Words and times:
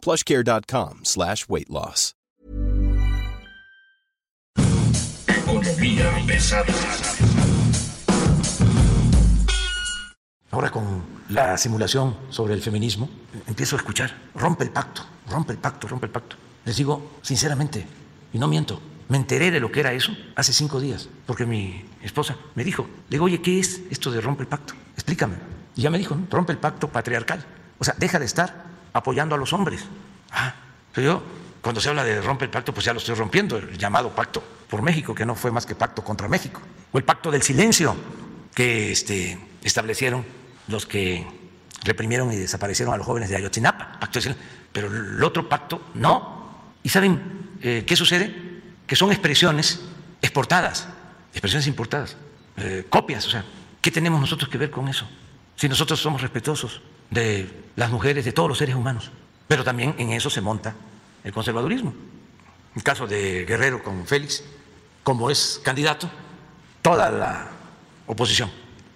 plushcare.com 0.00 1.00
slash 1.04 1.44
weight 1.48 1.68
loss. 1.68 2.14
Ahora 10.52 10.70
con 10.70 11.02
la 11.28 11.56
simulación 11.56 12.16
sobre 12.28 12.54
el 12.54 12.62
feminismo, 12.62 13.08
empiezo 13.46 13.76
a 13.76 13.78
escuchar, 13.78 14.12
rompe 14.34 14.64
el 14.64 14.70
pacto, 14.70 15.02
rompe 15.28 15.52
el 15.52 15.58
pacto, 15.58 15.88
rompe 15.88 16.06
el 16.06 16.12
pacto. 16.12 16.36
Les 16.64 16.76
digo 16.76 17.18
sinceramente, 17.22 17.86
y 18.32 18.38
no 18.38 18.48
miento, 18.48 18.80
me 19.08 19.16
enteré 19.16 19.50
de 19.50 19.60
lo 19.60 19.72
que 19.72 19.80
era 19.80 19.92
eso 19.92 20.16
hace 20.36 20.52
cinco 20.52 20.80
días, 20.80 21.08
porque 21.26 21.46
mi 21.46 21.84
esposa 22.02 22.36
me 22.54 22.62
dijo, 22.64 22.84
le 23.08 23.16
digo, 23.16 23.24
oye, 23.24 23.42
¿qué 23.42 23.58
es 23.58 23.80
esto 23.90 24.10
de 24.10 24.20
rompe 24.20 24.42
el 24.42 24.48
pacto? 24.48 24.74
Explícame. 24.94 25.34
Y 25.74 25.82
ya 25.82 25.90
me 25.90 25.98
dijo, 25.98 26.16
rompe 26.30 26.52
el 26.52 26.58
pacto 26.58 26.88
patriarcal. 26.88 27.44
O 27.78 27.84
sea, 27.84 27.94
deja 27.98 28.18
de 28.18 28.26
estar 28.26 28.69
apoyando 28.92 29.34
a 29.34 29.38
los 29.38 29.52
hombres. 29.52 29.84
Ah, 30.32 30.54
yo, 30.96 31.22
cuando 31.60 31.80
se 31.80 31.88
habla 31.88 32.04
de 32.04 32.20
rompe 32.20 32.44
el 32.44 32.50
pacto, 32.50 32.72
pues 32.72 32.86
ya 32.86 32.92
lo 32.92 32.98
estoy 32.98 33.14
rompiendo, 33.14 33.56
el 33.56 33.76
llamado 33.76 34.10
pacto 34.10 34.42
por 34.68 34.82
México, 34.82 35.14
que 35.14 35.26
no 35.26 35.34
fue 35.34 35.50
más 35.50 35.66
que 35.66 35.74
pacto 35.74 36.02
contra 36.02 36.28
México. 36.28 36.60
O 36.92 36.98
el 36.98 37.04
pacto 37.04 37.30
del 37.30 37.42
silencio 37.42 37.96
que 38.54 38.92
este, 38.92 39.38
establecieron 39.62 40.24
los 40.68 40.86
que 40.86 41.26
reprimieron 41.82 42.32
y 42.32 42.36
desaparecieron 42.36 42.94
a 42.94 42.96
los 42.96 43.06
jóvenes 43.06 43.30
de 43.30 43.36
Ayotzinapa. 43.36 43.98
Pacto 44.00 44.20
silencio. 44.20 44.44
Pero 44.72 44.88
el 44.88 45.22
otro 45.22 45.48
pacto, 45.48 45.90
no. 45.94 46.64
¿Y 46.82 46.88
saben 46.88 47.58
eh, 47.62 47.84
qué 47.86 47.96
sucede? 47.96 48.62
Que 48.86 48.96
son 48.96 49.10
expresiones 49.10 49.80
exportadas, 50.22 50.88
expresiones 51.32 51.66
importadas, 51.66 52.16
eh, 52.56 52.86
copias. 52.88 53.26
O 53.26 53.30
sea, 53.30 53.44
¿qué 53.80 53.90
tenemos 53.90 54.20
nosotros 54.20 54.48
que 54.48 54.58
ver 54.58 54.70
con 54.70 54.88
eso? 54.88 55.08
Si 55.56 55.68
nosotros 55.68 56.00
somos 56.00 56.22
respetuosos 56.22 56.80
de 57.10 57.50
las 57.76 57.90
mujeres, 57.90 58.24
de 58.24 58.32
todos 58.32 58.48
los 58.48 58.58
seres 58.58 58.74
humanos. 58.74 59.10
Pero 59.48 59.64
también 59.64 59.94
en 59.98 60.12
eso 60.12 60.30
se 60.30 60.40
monta 60.40 60.74
el 61.24 61.32
conservadurismo. 61.32 61.92
El 62.74 62.82
caso 62.82 63.06
de 63.06 63.44
Guerrero 63.44 63.82
con 63.82 64.06
Félix, 64.06 64.44
como 65.02 65.30
es 65.30 65.60
candidato, 65.64 66.08
toda 66.82 67.10
la 67.10 67.48
oposición. 68.06 68.50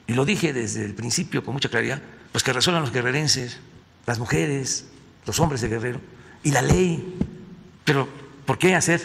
Y 0.07 0.15
lo 0.15 0.25
dije 0.25 0.53
desde 0.53 0.85
el 0.85 0.95
principio 0.95 1.42
con 1.45 1.55
mucha 1.55 1.69
claridad, 1.69 2.01
pues 2.31 2.45
que 2.45 2.53
resuelvan 2.53 2.83
los 2.83 2.92
guerrerenses, 2.92 3.59
las 4.07 4.19
mujeres, 4.19 4.87
los 5.27 5.41
hombres 5.41 5.61
de 5.61 5.69
Guerrero 5.69 6.01
y 6.42 6.51
la 6.51 6.62
ley. 6.62 7.17
Pero 7.85 8.09
¿por 8.45 8.59
qué 8.59 8.75
hacer 8.75 9.03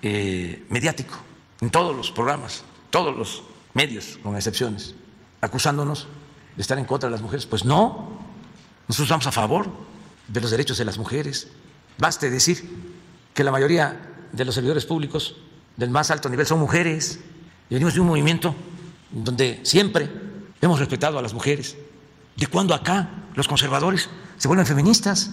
eh, 0.00 0.64
mediático 0.68 1.14
en 1.60 1.70
todos 1.70 1.94
los 1.94 2.10
programas, 2.10 2.64
todos 2.90 3.16
los 3.16 3.42
medios, 3.74 4.18
con 4.22 4.36
excepciones, 4.36 4.94
acusándonos 5.40 6.08
de 6.56 6.62
estar 6.62 6.78
en 6.78 6.84
contra 6.84 7.08
de 7.08 7.12
las 7.12 7.22
mujeres? 7.22 7.46
Pues 7.46 7.64
no, 7.64 8.21
nosotros 8.92 9.06
estamos 9.06 9.26
a 9.26 9.32
favor 9.32 9.70
de 10.28 10.38
los 10.42 10.50
derechos 10.50 10.76
de 10.76 10.84
las 10.84 10.98
mujeres. 10.98 11.48
Baste 11.96 12.28
decir 12.28 12.68
que 13.32 13.42
la 13.42 13.50
mayoría 13.50 14.28
de 14.30 14.44
los 14.44 14.54
servidores 14.54 14.84
públicos 14.84 15.36
del 15.78 15.88
más 15.88 16.10
alto 16.10 16.28
nivel 16.28 16.44
son 16.46 16.60
mujeres 16.60 17.18
y 17.70 17.74
venimos 17.74 17.94
de 17.94 18.00
un 18.00 18.08
movimiento 18.08 18.54
donde 19.10 19.60
siempre 19.62 20.10
hemos 20.60 20.78
respetado 20.78 21.18
a 21.18 21.22
las 21.22 21.32
mujeres. 21.32 21.74
¿De 22.36 22.46
cuándo 22.48 22.74
acá 22.74 23.08
los 23.34 23.48
conservadores 23.48 24.10
se 24.36 24.46
vuelven 24.46 24.66
feministas? 24.66 25.30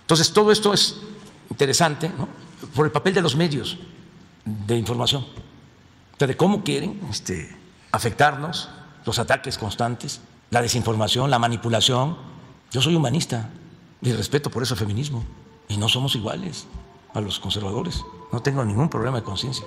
Entonces 0.00 0.32
todo 0.32 0.50
esto 0.50 0.74
es 0.74 0.96
interesante 1.50 2.10
¿no? 2.18 2.28
por 2.74 2.84
el 2.84 2.90
papel 2.90 3.14
de 3.14 3.22
los 3.22 3.36
medios 3.36 3.78
de 4.44 4.76
información, 4.76 5.24
de 6.18 6.36
cómo 6.36 6.64
quieren 6.64 7.00
este, 7.08 7.56
afectarnos 7.92 8.70
los 9.06 9.20
ataques 9.20 9.56
constantes, 9.56 10.20
la 10.50 10.60
desinformación, 10.60 11.30
la 11.30 11.38
manipulación. 11.38 12.28
Yo 12.70 12.80
soy 12.80 12.94
humanista 12.94 13.50
y 14.00 14.12
respeto 14.12 14.50
por 14.50 14.62
eso 14.62 14.74
el 14.74 14.80
feminismo 14.80 15.24
y 15.68 15.76
no 15.76 15.88
somos 15.88 16.14
iguales 16.14 16.66
a 17.12 17.20
los 17.20 17.40
conservadores. 17.40 18.04
No 18.32 18.42
tengo 18.42 18.64
ningún 18.64 18.88
problema 18.88 19.18
de 19.18 19.24
conciencia. 19.24 19.66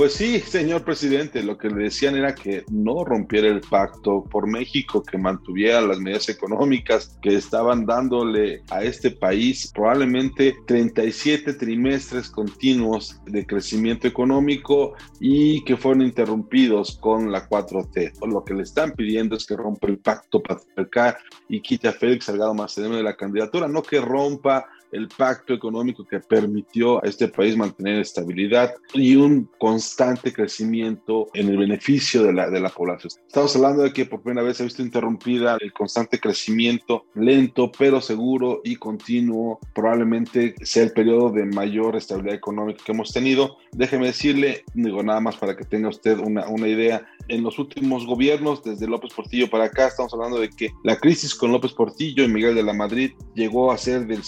Pues 0.00 0.14
sí, 0.14 0.40
señor 0.40 0.82
presidente, 0.82 1.42
lo 1.42 1.58
que 1.58 1.68
le 1.68 1.84
decían 1.84 2.16
era 2.16 2.34
que 2.34 2.64
no 2.70 3.04
rompiera 3.04 3.48
el 3.48 3.60
pacto 3.60 4.24
por 4.24 4.46
México, 4.46 5.02
que 5.02 5.18
mantuviera 5.18 5.82
las 5.82 6.00
medidas 6.00 6.30
económicas 6.30 7.18
que 7.20 7.34
estaban 7.34 7.84
dándole 7.84 8.62
a 8.70 8.82
este 8.82 9.10
país 9.10 9.70
probablemente 9.74 10.56
37 10.66 11.52
trimestres 11.52 12.30
continuos 12.30 13.20
de 13.26 13.44
crecimiento 13.44 14.08
económico 14.08 14.94
y 15.20 15.62
que 15.64 15.76
fueron 15.76 16.00
interrumpidos 16.00 16.96
con 16.98 17.30
la 17.30 17.46
4T. 17.46 18.26
Lo 18.26 18.42
que 18.42 18.54
le 18.54 18.62
están 18.62 18.92
pidiendo 18.92 19.36
es 19.36 19.44
que 19.44 19.54
rompa 19.54 19.86
el 19.86 19.98
pacto 19.98 20.42
patriarcal 20.42 21.18
y 21.46 21.60
quite 21.60 21.88
a 21.88 21.92
Félix 21.92 22.24
Salgado 22.24 22.54
Macedonio 22.54 22.96
de 22.96 23.02
la 23.02 23.18
candidatura, 23.18 23.68
no 23.68 23.82
que 23.82 24.00
rompa 24.00 24.66
el 24.92 25.08
pacto 25.08 25.54
económico 25.54 26.04
que 26.04 26.20
permitió 26.20 27.02
a 27.04 27.08
este 27.08 27.28
país 27.28 27.56
mantener 27.56 28.00
estabilidad 28.00 28.74
y 28.94 29.16
un 29.16 29.48
constante 29.58 30.32
crecimiento 30.32 31.28
en 31.34 31.48
el 31.48 31.58
beneficio 31.58 32.22
de 32.22 32.32
la, 32.32 32.50
de 32.50 32.60
la 32.60 32.68
población. 32.68 33.12
Estamos 33.26 33.54
hablando 33.56 33.82
de 33.82 33.92
que 33.92 34.06
por 34.06 34.22
primera 34.22 34.46
vez 34.46 34.56
se 34.56 34.62
ha 34.62 34.66
visto 34.66 34.82
interrumpida 34.82 35.56
el 35.60 35.72
constante 35.72 36.18
crecimiento 36.18 37.04
lento, 37.14 37.70
pero 37.78 38.00
seguro 38.00 38.60
y 38.64 38.76
continuo. 38.76 39.58
Probablemente 39.74 40.54
sea 40.62 40.84
el 40.84 40.92
periodo 40.92 41.30
de 41.30 41.44
mayor 41.44 41.96
estabilidad 41.96 42.34
económica 42.34 42.82
que 42.84 42.92
hemos 42.92 43.12
tenido. 43.12 43.56
Déjeme 43.72 44.06
decirle, 44.06 44.64
digo 44.74 45.02
nada 45.02 45.20
más 45.20 45.36
para 45.36 45.56
que 45.56 45.64
tenga 45.64 45.88
usted 45.88 46.18
una, 46.18 46.48
una 46.48 46.68
idea, 46.68 47.06
en 47.28 47.42
los 47.42 47.58
últimos 47.58 48.06
gobiernos, 48.06 48.62
desde 48.64 48.88
López 48.88 49.14
Portillo 49.14 49.48
para 49.48 49.64
acá, 49.64 49.86
estamos 49.86 50.12
hablando 50.12 50.40
de 50.40 50.50
que 50.50 50.70
la 50.82 50.96
crisis 50.96 51.34
con 51.34 51.52
López 51.52 51.72
Portillo 51.72 52.24
y 52.24 52.28
Miguel 52.28 52.54
de 52.54 52.62
la 52.62 52.72
Madrid 52.72 53.12
llegó 53.34 53.70
a 53.70 53.78
ser 53.78 54.06
del 54.06 54.24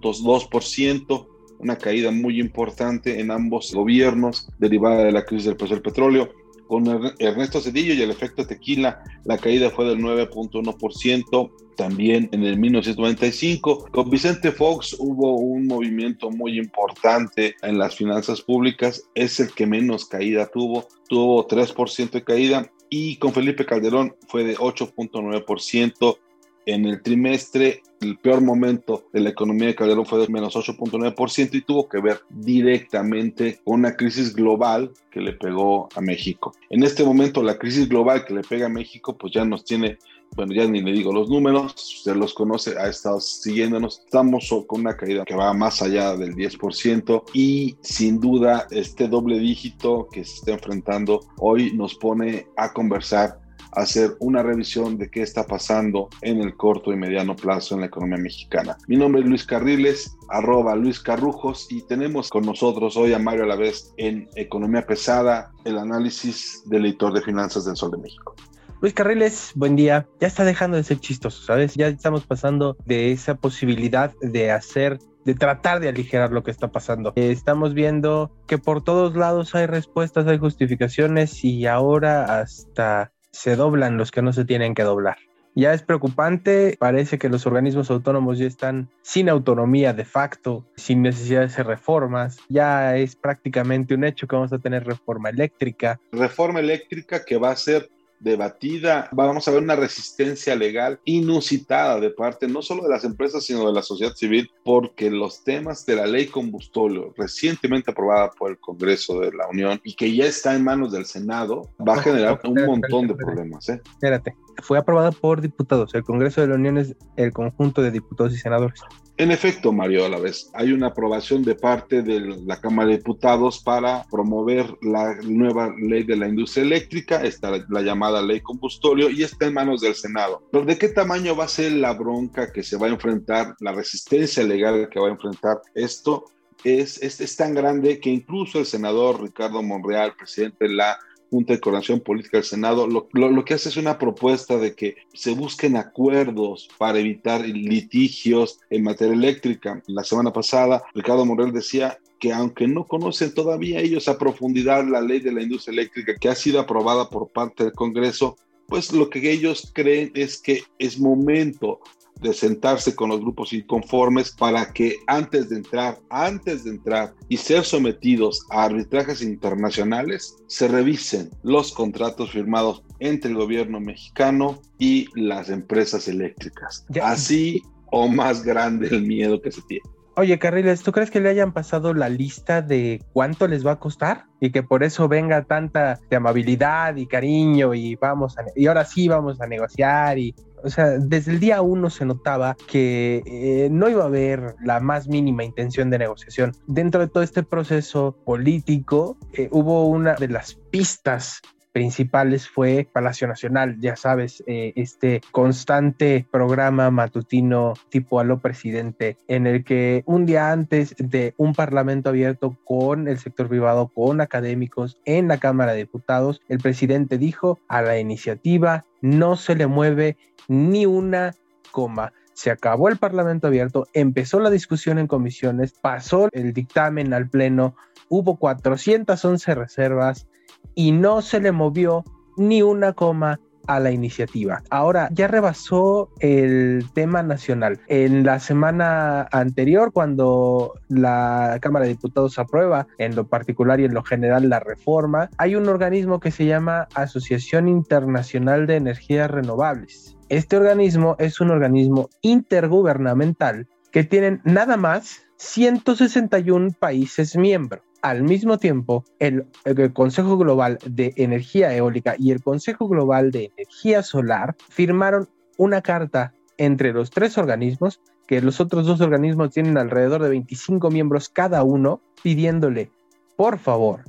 5.2%, 0.00 1.26
una 1.58 1.76
caída 1.76 2.10
muy 2.10 2.40
importante 2.40 3.20
en 3.20 3.30
ambos 3.30 3.72
gobiernos 3.72 4.48
derivada 4.58 5.04
de 5.04 5.12
la 5.12 5.24
crisis 5.24 5.46
del 5.46 5.56
precio 5.56 5.76
del 5.76 5.82
petróleo. 5.82 6.32
Con 6.66 6.86
Ernesto 7.18 7.60
Cedillo 7.60 7.92
y 7.92 8.00
el 8.00 8.10
efecto 8.10 8.46
tequila, 8.46 9.02
la 9.24 9.36
caída 9.36 9.70
fue 9.70 9.84
del 9.84 9.98
9.1%, 9.98 11.50
también 11.76 12.28
en 12.32 12.44
el 12.44 12.58
1995. 12.58 13.88
Con 13.90 14.08
Vicente 14.08 14.52
Fox 14.52 14.96
hubo 14.98 15.36
un 15.36 15.66
movimiento 15.66 16.30
muy 16.30 16.58
importante 16.58 17.56
en 17.62 17.78
las 17.78 17.96
finanzas 17.96 18.40
públicas, 18.40 19.04
es 19.14 19.38
el 19.40 19.52
que 19.52 19.66
menos 19.66 20.06
caída 20.06 20.46
tuvo, 20.46 20.86
tuvo 21.08 21.46
3% 21.46 22.10
de 22.10 22.24
caída, 22.24 22.72
y 22.88 23.16
con 23.16 23.32
Felipe 23.32 23.66
Calderón 23.66 24.14
fue 24.28 24.44
de 24.44 24.56
8.9%. 24.56 26.18
En 26.66 26.84
el 26.86 27.02
trimestre, 27.02 27.82
el 28.00 28.18
peor 28.18 28.40
momento 28.40 29.04
de 29.12 29.20
la 29.20 29.30
economía 29.30 29.68
de 29.68 29.74
Calderón 29.74 30.06
fue 30.06 30.20
de 30.20 30.28
menos 30.28 30.54
8.9% 30.54 31.54
y 31.54 31.62
tuvo 31.62 31.88
que 31.88 32.00
ver 32.00 32.20
directamente 32.30 33.60
con 33.64 33.80
una 33.80 33.96
crisis 33.96 34.34
global 34.34 34.92
que 35.10 35.20
le 35.20 35.32
pegó 35.32 35.88
a 35.94 36.00
México. 36.00 36.54
En 36.70 36.82
este 36.82 37.04
momento, 37.04 37.42
la 37.42 37.58
crisis 37.58 37.88
global 37.88 38.24
que 38.24 38.34
le 38.34 38.42
pega 38.42 38.66
a 38.66 38.70
México, 38.70 39.16
pues 39.16 39.32
ya 39.32 39.44
nos 39.44 39.64
tiene 39.64 39.98
bueno, 40.34 40.54
ya 40.54 40.66
ni 40.66 40.80
le 40.80 40.92
digo 40.92 41.12
los 41.12 41.28
números, 41.28 41.74
usted 41.98 42.16
los 42.16 42.32
conoce, 42.32 42.78
ha 42.78 42.88
estado 42.88 43.20
siguiéndonos, 43.20 44.00
estamos 44.04 44.48
con 44.66 44.80
una 44.80 44.96
caída 44.96 45.24
que 45.24 45.34
va 45.34 45.52
más 45.52 45.82
allá 45.82 46.16
del 46.16 46.34
10% 46.34 47.24
y 47.34 47.76
sin 47.82 48.18
duda 48.18 48.66
este 48.70 49.08
doble 49.08 49.38
dígito 49.38 50.08
que 50.10 50.24
se 50.24 50.36
está 50.36 50.52
enfrentando 50.52 51.20
hoy 51.38 51.72
nos 51.74 51.94
pone 51.94 52.46
a 52.56 52.72
conversar 52.72 53.41
hacer 53.72 54.16
una 54.20 54.42
revisión 54.42 54.98
de 54.98 55.10
qué 55.10 55.22
está 55.22 55.46
pasando 55.46 56.08
en 56.20 56.40
el 56.40 56.56
corto 56.56 56.92
y 56.92 56.96
mediano 56.96 57.34
plazo 57.36 57.74
en 57.74 57.80
la 57.80 57.86
economía 57.86 58.18
mexicana. 58.18 58.76
Mi 58.88 58.96
nombre 58.96 59.22
es 59.22 59.28
Luis 59.28 59.44
Carriles, 59.44 60.16
arroba 60.28 60.74
Luis 60.76 61.00
Carrujos, 61.00 61.66
y 61.70 61.82
tenemos 61.82 62.28
con 62.28 62.44
nosotros 62.44 62.96
hoy 62.96 63.12
a 63.12 63.18
Mario 63.18 63.44
Alavés 63.44 63.92
en 63.96 64.28
Economía 64.36 64.86
Pesada, 64.86 65.50
el 65.64 65.78
análisis 65.78 66.62
del 66.66 66.86
editor 66.86 67.12
de 67.12 67.22
finanzas 67.22 67.64
del 67.64 67.76
Sol 67.76 67.92
de 67.92 67.98
México. 67.98 68.34
Luis 68.80 68.94
Carriles, 68.94 69.52
buen 69.54 69.76
día. 69.76 70.08
Ya 70.20 70.26
está 70.26 70.44
dejando 70.44 70.76
de 70.76 70.82
ser 70.82 70.98
chistoso, 70.98 71.44
¿sabes? 71.44 71.74
Ya 71.74 71.86
estamos 71.86 72.26
pasando 72.26 72.76
de 72.84 73.12
esa 73.12 73.36
posibilidad 73.36 74.12
de 74.20 74.50
hacer 74.50 74.98
de 75.24 75.34
tratar 75.34 75.78
de 75.78 75.88
aligerar 75.88 76.32
lo 76.32 76.42
que 76.42 76.50
está 76.50 76.72
pasando. 76.72 77.12
estamos 77.14 77.74
viendo 77.74 78.32
que 78.48 78.58
por 78.58 78.82
todos 78.82 79.14
lados 79.14 79.54
hay 79.54 79.66
respuestas, 79.66 80.26
hay 80.26 80.38
justificaciones 80.38 81.44
y 81.44 81.66
ahora 81.66 82.40
hasta 82.40 83.12
se 83.32 83.56
doblan 83.56 83.96
los 83.96 84.10
que 84.10 84.22
no 84.22 84.32
se 84.32 84.44
tienen 84.44 84.74
que 84.74 84.82
doblar. 84.82 85.16
ya 85.54 85.74
es 85.74 85.82
preocupante. 85.82 86.76
Parece 86.78 87.18
que 87.18 87.28
los 87.28 87.46
organismos 87.46 87.90
autónomos 87.90 88.38
ya 88.38 88.46
están 88.46 88.88
sin 89.02 89.28
autonomía 89.28 89.92
de 89.92 90.06
facto, 90.06 90.64
sin 90.76 91.02
necesidad 91.02 91.40
de 91.40 91.46
hacer 91.46 91.66
reformas. 91.66 92.38
Ya 92.48 92.96
es 92.96 93.16
prácticamente 93.16 93.94
un 93.94 94.04
hecho 94.04 94.26
que 94.26 94.36
vamos 94.36 94.52
a 94.54 94.58
tener 94.58 94.84
reforma 94.84 95.28
eléctrica. 95.28 96.00
Reforma 96.12 96.60
eléctrica 96.60 97.22
que 97.24 97.36
va 97.36 97.50
a 97.50 97.56
ser 97.56 97.90
debatida, 98.22 99.08
vamos 99.12 99.46
a 99.46 99.50
ver 99.50 99.62
una 99.62 99.76
resistencia 99.76 100.54
legal 100.54 101.00
inusitada 101.04 102.00
de 102.00 102.10
parte 102.10 102.48
no 102.48 102.62
solo 102.62 102.84
de 102.84 102.90
las 102.90 103.04
empresas, 103.04 103.44
sino 103.44 103.66
de 103.66 103.72
la 103.72 103.82
sociedad 103.82 104.14
civil, 104.14 104.50
porque 104.64 105.10
los 105.10 105.42
temas 105.44 105.84
de 105.86 105.96
la 105.96 106.06
ley 106.06 106.26
combustóleo, 106.26 107.12
recientemente 107.16 107.90
aprobada 107.90 108.30
por 108.30 108.50
el 108.50 108.58
Congreso 108.58 109.20
de 109.20 109.32
la 109.32 109.48
Unión 109.48 109.80
y 109.84 109.94
que 109.94 110.14
ya 110.14 110.26
está 110.26 110.54
en 110.54 110.64
manos 110.64 110.92
del 110.92 111.06
Senado, 111.06 111.70
va 111.86 111.94
a 111.94 112.02
generar 112.02 112.40
un 112.44 112.64
montón 112.64 113.08
de 113.08 113.14
problemas. 113.14 113.68
¿eh? 113.68 113.80
Espérate, 113.92 114.34
fue 114.62 114.78
aprobada 114.78 115.10
por 115.10 115.40
diputados. 115.40 115.94
El 115.94 116.04
Congreso 116.04 116.40
de 116.40 116.48
la 116.48 116.54
Unión 116.54 116.78
es 116.78 116.94
el 117.16 117.32
conjunto 117.32 117.82
de 117.82 117.90
diputados 117.90 118.32
y 118.34 118.38
senadores. 118.38 118.80
En 119.18 119.30
efecto, 119.30 119.72
Mario, 119.72 120.06
a 120.06 120.08
la 120.08 120.18
vez, 120.18 120.50
hay 120.54 120.72
una 120.72 120.88
aprobación 120.88 121.44
de 121.44 121.54
parte 121.54 122.02
de 122.02 122.20
la 122.46 122.60
Cámara 122.60 122.88
de 122.88 122.96
Diputados 122.96 123.62
para 123.62 124.04
promover 124.10 124.74
la 124.80 125.14
nueva 125.22 125.74
ley 125.78 126.02
de 126.04 126.16
la 126.16 126.28
industria 126.28 126.64
eléctrica, 126.64 127.22
está 127.22 127.50
la 127.50 127.82
llamada 127.82 128.22
ley 128.22 128.40
combustóleo, 128.40 129.10
y 129.10 129.22
está 129.22 129.46
en 129.46 129.54
manos 129.54 129.82
del 129.82 129.94
Senado. 129.94 130.42
Pero 130.50 130.64
¿de 130.64 130.78
qué 130.78 130.88
tamaño 130.88 131.36
va 131.36 131.44
a 131.44 131.48
ser 131.48 131.72
la 131.72 131.92
bronca 131.92 132.52
que 132.52 132.62
se 132.62 132.78
va 132.78 132.86
a 132.86 132.90
enfrentar, 132.90 133.54
la 133.60 133.72
resistencia 133.72 134.42
legal 134.44 134.88
que 134.90 134.98
va 134.98 135.08
a 135.08 135.12
enfrentar 135.12 135.60
esto? 135.74 136.24
Es, 136.64 137.02
es, 137.02 137.20
es 137.20 137.36
tan 137.36 137.54
grande 137.54 138.00
que 138.00 138.08
incluso 138.08 138.60
el 138.60 138.66
senador 138.66 139.20
Ricardo 139.20 139.62
Monreal, 139.62 140.14
presidente 140.16 140.68
de 140.68 140.74
la 140.74 140.98
Junta 141.32 141.54
de 141.54 141.60
Coordinación 141.60 142.00
Política 142.00 142.36
del 142.36 142.44
Senado, 142.44 142.86
lo, 142.86 143.08
lo, 143.10 143.44
que 143.46 143.54
hace 143.54 143.70
es 143.70 143.78
una 143.78 143.96
propuesta 143.96 144.58
de 144.58 144.74
que 144.74 144.96
se 145.14 145.30
busquen 145.30 145.78
acuerdos 145.78 146.68
para 146.76 146.98
evitar 146.98 147.40
litigios 147.40 148.60
en 148.68 148.82
materia 148.82 149.14
eléctrica. 149.14 149.82
La 149.86 150.04
semana 150.04 150.30
pasada, 150.30 150.82
Ricardo 150.92 151.24
Morel 151.24 151.50
decía 151.50 151.98
que 152.20 152.34
aunque 152.34 152.68
no 152.68 152.86
conocen 152.86 153.32
todavía 153.32 153.80
ellos 153.80 154.08
a 154.08 154.18
profundidad 154.18 154.84
la 154.86 155.00
ley 155.00 155.20
de 155.20 155.32
la 155.32 155.40
industria 155.40 155.72
eléctrica 155.72 156.16
que 156.20 156.28
ha 156.28 156.34
sido 156.34 156.60
aprobada 156.60 157.08
por 157.08 157.30
parte 157.30 157.64
del 157.64 157.72
Congreso, 157.72 158.36
pues 158.68 158.92
lo 158.92 159.08
que 159.08 159.32
ellos 159.32 159.72
creen 159.72 160.12
es 160.14 160.36
que 160.36 160.64
es 160.78 160.98
momento 160.98 161.80
de 162.22 162.32
sentarse 162.32 162.94
con 162.94 163.10
los 163.10 163.20
grupos 163.20 163.52
inconformes 163.52 164.30
para 164.32 164.72
que 164.72 164.96
antes 165.06 165.48
de 165.48 165.56
entrar, 165.56 165.98
antes 166.08 166.64
de 166.64 166.70
entrar 166.70 167.14
y 167.28 167.36
ser 167.36 167.64
sometidos 167.64 168.46
a 168.50 168.64
arbitrajes 168.64 169.22
internacionales, 169.22 170.36
se 170.46 170.68
revisen 170.68 171.30
los 171.42 171.72
contratos 171.72 172.30
firmados 172.30 172.82
entre 173.00 173.30
el 173.30 173.36
gobierno 173.36 173.80
mexicano 173.80 174.60
y 174.78 175.08
las 175.14 175.50
empresas 175.50 176.08
eléctricas. 176.08 176.86
Así 177.02 177.62
o 177.90 178.08
más 178.08 178.42
grande 178.42 178.88
el 178.88 179.02
miedo 179.02 179.40
que 179.40 179.52
se 179.52 179.60
tiene. 179.62 179.84
Oye, 180.14 180.38
Carriles, 180.38 180.82
¿tú 180.82 180.92
crees 180.92 181.10
que 181.10 181.20
le 181.20 181.30
hayan 181.30 181.52
pasado 181.52 181.94
la 181.94 182.10
lista 182.10 182.60
de 182.60 183.02
cuánto 183.14 183.48
les 183.48 183.66
va 183.66 183.72
a 183.72 183.78
costar? 183.78 184.26
Y 184.40 184.50
que 184.52 184.62
por 184.62 184.84
eso 184.84 185.08
venga 185.08 185.44
tanta 185.44 185.98
de 186.10 186.16
amabilidad 186.16 186.96
y 186.96 187.06
cariño 187.06 187.72
y 187.72 187.96
vamos 187.96 188.36
a, 188.36 188.44
y 188.54 188.66
ahora 188.66 188.84
sí 188.84 189.08
vamos 189.08 189.40
a 189.40 189.46
negociar 189.46 190.18
y 190.18 190.34
o 190.64 190.70
sea, 190.70 190.98
desde 190.98 191.32
el 191.32 191.40
día 191.40 191.62
uno 191.62 191.90
se 191.90 192.04
notaba 192.04 192.56
que 192.66 193.22
eh, 193.26 193.68
no 193.70 193.88
iba 193.88 194.04
a 194.04 194.06
haber 194.06 194.54
la 194.64 194.80
más 194.80 195.08
mínima 195.08 195.44
intención 195.44 195.90
de 195.90 195.98
negociación. 195.98 196.52
Dentro 196.66 197.00
de 197.00 197.08
todo 197.08 197.22
este 197.22 197.42
proceso 197.42 198.16
político, 198.24 199.16
eh, 199.32 199.48
hubo 199.50 199.86
una 199.86 200.14
de 200.14 200.28
las 200.28 200.54
pistas 200.70 201.40
principales 201.72 202.48
fue 202.48 202.86
Palacio 202.90 203.26
Nacional, 203.26 203.78
ya 203.80 203.96
sabes, 203.96 204.42
eh, 204.46 204.72
este 204.76 205.22
constante 205.32 206.26
programa 206.30 206.90
matutino 206.90 207.74
tipo 207.88 208.20
a 208.20 208.24
lo 208.24 208.38
presidente, 208.38 209.16
en 209.26 209.46
el 209.46 209.64
que 209.64 210.02
un 210.06 210.26
día 210.26 210.52
antes 210.52 210.94
de 210.98 211.34
un 211.38 211.54
parlamento 211.54 212.10
abierto 212.10 212.56
con 212.64 213.08
el 213.08 213.18
sector 213.18 213.48
privado, 213.48 213.88
con 213.88 214.20
académicos 214.20 214.98
en 215.04 215.28
la 215.28 215.38
Cámara 215.38 215.72
de 215.72 215.78
Diputados, 215.78 216.42
el 216.48 216.58
presidente 216.58 217.18
dijo 217.18 217.58
a 217.68 217.82
la 217.82 217.98
iniciativa 217.98 218.84
no 219.00 219.36
se 219.36 219.54
le 219.56 219.66
mueve 219.66 220.16
ni 220.48 220.86
una 220.86 221.34
coma. 221.70 222.12
Se 222.34 222.50
acabó 222.50 222.88
el 222.88 222.96
Parlamento 222.96 223.46
abierto, 223.46 223.86
empezó 223.92 224.40
la 224.40 224.50
discusión 224.50 224.98
en 224.98 225.06
comisiones, 225.06 225.72
pasó 225.72 226.28
el 226.32 226.52
dictamen 226.52 227.12
al 227.12 227.28
Pleno, 227.28 227.76
hubo 228.08 228.36
411 228.36 229.54
reservas 229.54 230.26
y 230.74 230.92
no 230.92 231.22
se 231.22 231.40
le 231.40 231.52
movió 231.52 232.04
ni 232.36 232.62
una 232.62 232.92
coma 232.92 233.40
a 233.66 233.80
la 233.80 233.90
iniciativa. 233.90 234.62
Ahora 234.70 235.08
ya 235.12 235.28
rebasó 235.28 236.10
el 236.20 236.84
tema 236.94 237.22
nacional. 237.22 237.80
En 237.88 238.24
la 238.24 238.40
semana 238.40 239.28
anterior, 239.30 239.92
cuando 239.92 240.74
la 240.88 241.58
Cámara 241.60 241.84
de 241.84 241.92
Diputados 241.92 242.38
aprueba 242.38 242.86
en 242.98 243.14
lo 243.14 243.26
particular 243.28 243.80
y 243.80 243.84
en 243.84 243.94
lo 243.94 244.02
general 244.02 244.48
la 244.48 244.60
reforma, 244.60 245.30
hay 245.38 245.54
un 245.54 245.68
organismo 245.68 246.20
que 246.20 246.30
se 246.30 246.46
llama 246.46 246.88
Asociación 246.94 247.68
Internacional 247.68 248.66
de 248.66 248.76
Energías 248.76 249.30
Renovables. 249.30 250.16
Este 250.28 250.56
organismo 250.56 251.16
es 251.18 251.40
un 251.40 251.50
organismo 251.50 252.08
intergubernamental 252.22 253.68
que 253.90 254.04
tienen 254.04 254.40
nada 254.44 254.76
más 254.76 255.22
161 255.36 256.70
países 256.78 257.36
miembros. 257.36 257.82
Al 258.02 258.24
mismo 258.24 258.58
tiempo, 258.58 259.04
el, 259.20 259.46
Consejo 259.92 260.36
Global 260.36 260.78
de 260.84 261.14
Energía 261.16 261.72
Eólica 261.72 262.16
y 262.18 262.32
el 262.32 262.42
Consejo 262.42 262.88
Global 262.88 263.30
de 263.30 263.52
Energía 263.56 264.02
Solar 264.02 264.56
firmaron 264.68 265.28
una 265.56 265.82
carta 265.82 266.34
entre 266.58 266.92
los 266.92 267.10
tres 267.10 267.38
organismos, 267.38 268.00
que 268.26 268.40
los 268.40 268.60
otros 268.60 268.86
dos 268.86 269.00
organismos 269.00 269.50
tienen 269.50 269.78
alrededor 269.78 270.20
de 270.20 270.30
25 270.30 270.90
miembros 270.90 271.28
cada 271.28 271.62
uno, 271.62 272.00
pidiéndole, 272.24 272.90
por 273.36 273.58
favor, 273.58 274.02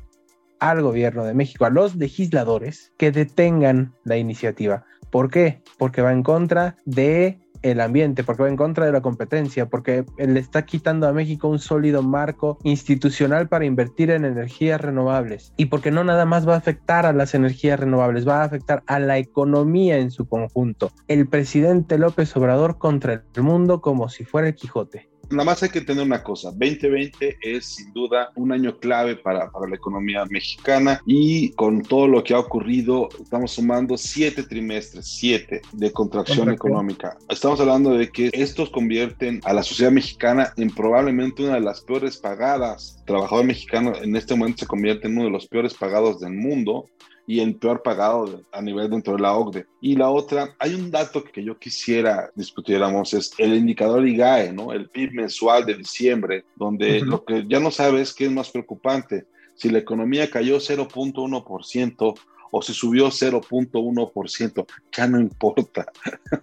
al 0.59 0.81
gobierno 0.81 1.23
de 1.23 1.35
México, 1.35 1.65
a 1.65 1.69
los 1.69 1.95
legisladores, 1.95 2.91
que 2.97 3.11
detengan 3.11 3.93
la 4.05 4.17
iniciativa. 4.17 4.85
¿Por 5.11 5.29
qué? 5.29 5.61
Porque 5.77 6.01
va 6.01 6.13
en 6.13 6.23
contra 6.23 6.77
de 6.85 7.42
el 7.63 7.81
ambiente, 7.81 8.23
porque 8.23 8.43
va 8.43 8.49
en 8.49 8.57
contra 8.57 8.85
de 8.85 8.91
la 8.91 9.01
competencia, 9.01 9.67
porque 9.67 10.05
le 10.17 10.39
está 10.39 10.65
quitando 10.65 11.07
a 11.07 11.13
México 11.13 11.47
un 11.47 11.59
sólido 11.59 12.03
marco 12.03 12.59
institucional 12.63 13.47
para 13.47 13.65
invertir 13.65 14.11
en 14.11 14.25
energías 14.25 14.79
renovables 14.79 15.53
y 15.57 15.65
porque 15.65 15.91
no 15.91 16.03
nada 16.03 16.25
más 16.25 16.47
va 16.47 16.55
a 16.55 16.57
afectar 16.57 17.05
a 17.05 17.13
las 17.13 17.33
energías 17.33 17.79
renovables, 17.79 18.27
va 18.27 18.41
a 18.41 18.45
afectar 18.45 18.83
a 18.87 18.99
la 18.99 19.17
economía 19.17 19.97
en 19.97 20.11
su 20.11 20.27
conjunto. 20.27 20.91
El 21.07 21.27
presidente 21.27 21.97
López 21.97 22.35
Obrador 22.35 22.77
contra 22.77 23.13
el 23.13 23.43
mundo 23.43 23.81
como 23.81 24.09
si 24.09 24.25
fuera 24.25 24.47
el 24.49 24.55
Quijote 24.55 25.12
nada 25.33 25.45
más 25.45 25.63
hay 25.63 25.69
que 25.69 25.81
tener 25.81 26.03
una 26.03 26.23
cosa, 26.23 26.49
2020 26.51 27.37
es 27.41 27.65
sin 27.65 27.91
duda 27.93 28.31
un 28.35 28.51
año 28.51 28.77
clave 28.77 29.15
para, 29.15 29.49
para 29.51 29.67
la 29.67 29.75
economía 29.75 30.25
mexicana 30.25 31.01
y 31.05 31.51
con 31.53 31.81
todo 31.81 32.07
lo 32.07 32.23
que 32.23 32.33
ha 32.33 32.39
ocurrido, 32.39 33.09
estamos 33.21 33.51
sumando 33.51 33.97
siete 33.97 34.43
trimestres, 34.43 35.07
siete 35.07 35.61
de 35.71 35.91
contracción 35.91 36.51
económica. 36.51 37.17
Estamos 37.29 37.59
hablando 37.59 37.91
de 37.91 38.09
que 38.09 38.29
estos 38.33 38.69
convierten 38.69 39.41
a 39.43 39.53
la 39.53 39.63
sociedad 39.63 39.91
mexicana 39.91 40.53
en 40.57 40.69
probablemente 40.69 41.43
una 41.43 41.55
de 41.55 41.61
las 41.61 41.81
peores 41.81 42.17
pagadas. 42.17 42.97
El 42.99 43.05
trabajador 43.05 43.45
mexicano 43.45 43.93
en 44.01 44.15
este 44.15 44.35
momento 44.35 44.59
se 44.59 44.67
convierte 44.67 45.07
en 45.07 45.13
uno 45.17 45.25
de 45.25 45.31
los 45.31 45.47
peores 45.47 45.73
pagados 45.73 46.19
del 46.19 46.33
mundo 46.33 46.85
y 47.25 47.39
el 47.39 47.55
peor 47.55 47.81
pagado 47.81 48.43
a 48.51 48.61
nivel 48.61 48.89
dentro 48.89 49.13
de 49.13 49.21
la 49.21 49.33
OCDE. 49.33 49.65
Y 49.81 49.95
la 49.95 50.09
otra, 50.09 50.55
hay 50.59 50.73
un 50.73 50.91
dato 50.91 51.23
que 51.23 51.43
yo 51.43 51.57
quisiera 51.57 52.29
discutiéramos, 52.35 53.13
es 53.13 53.33
el 53.37 53.55
indicador 53.55 54.07
IGAE, 54.07 54.51
¿no? 54.53 54.73
El 54.73 54.89
PIB 54.89 55.13
mensual 55.13 55.65
de 55.65 55.75
diciembre, 55.75 56.45
donde 56.55 57.01
lo 57.01 57.23
que 57.23 57.45
ya 57.47 57.59
no 57.59 57.71
sabes 57.71 58.13
qué 58.13 58.25
es 58.25 58.31
más 58.31 58.49
preocupante, 58.49 59.25
si 59.55 59.69
la 59.69 59.79
economía 59.79 60.29
cayó 60.29 60.57
0.1% 60.57 62.13
o 62.55 62.61
se 62.61 62.71
subió 62.71 63.07
0.1%, 63.07 64.65
ya 64.95 65.07
no 65.07 65.19
importa. 65.19 65.87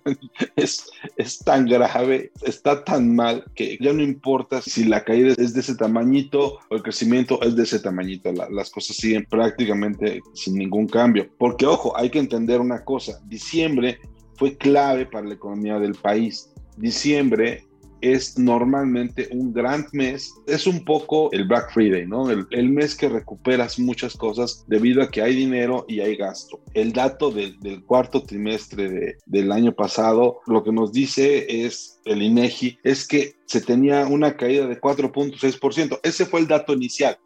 es, 0.57 0.91
es 1.17 1.39
tan 1.39 1.67
grave, 1.67 2.33
está 2.43 2.83
tan 2.83 3.15
mal 3.15 3.45
que 3.55 3.79
ya 3.81 3.93
no 3.93 4.03
importa 4.03 4.61
si 4.61 4.85
la 4.85 5.05
caída 5.05 5.35
es 5.39 5.55
de 5.55 5.61
ese 5.61 5.77
tamañito 5.77 6.59
o 6.69 6.75
el 6.75 6.83
crecimiento 6.83 7.41
es 7.43 7.55
de 7.55 7.63
ese 7.63 7.79
tamañito. 7.79 8.33
las 8.33 8.71
cosas 8.71 8.97
siguen 8.97 9.25
prácticamente 9.31 10.21
sin 10.35 10.57
ningún 10.57 10.89
cambio. 10.89 11.31
Porque, 11.39 11.65
ojo, 11.65 11.97
hay 11.97 12.11
que 12.11 12.19
entender 12.19 12.61
una 12.61 12.85
cosa, 12.85 13.21
diciembre 13.27 14.01
fue 14.35 14.57
clave 14.57 15.07
para 15.07 15.29
la 15.29 15.35
economía 15.35 15.79
del 15.79 15.95
país. 15.95 16.51
Diciembre 16.77 17.69
es 18.01 18.39
normalmente 18.39 19.29
un 19.33 19.53
gran 19.53 19.87
mes. 19.93 20.33
Es 20.47 20.67
un 20.67 20.85
poco 20.85 21.31
el 21.33 21.47
Black 21.47 21.73
Friday, 21.73 22.07
¿no? 22.07 22.31
El, 22.31 22.71
mes 22.71 22.95
que 22.95 23.09
recuperas 23.09 23.79
muchas 23.79 24.17
cosas 24.17 24.65
debido 24.69 25.03
a 25.03 25.11
que 25.11 25.23
hay 25.23 25.35
dinero 25.35 25.85
y 25.89 26.01
hay 26.01 26.17
gasto. 26.17 26.61
El 26.75 26.93
dato 26.93 27.31
del 27.31 27.85
cuarto 27.85 28.23
trimestre 28.23 29.19
del 29.27 29.53
año 29.53 29.73
pasado 29.73 30.41
lo 30.47 30.63
que 30.63 30.73
nos 30.73 30.93
dice 30.93 31.65
es 31.65 32.01
el 32.05 32.23
INEGI 32.23 32.79
es 32.85 33.07
que 33.07 33.35
se 33.47 33.61
tenía 33.61 34.07
una 34.07 34.37
caída 34.37 34.67
de 34.67 34.81
4.6%. 34.81 36.01
Ese 36.03 36.27
fue 36.27 36.41
el 36.41 36.47
dato 36.47 36.73
inicial. 36.73 37.19